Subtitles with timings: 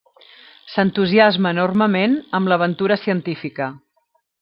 [0.75, 3.75] S'entusiasma enormement amb l'aventura científica.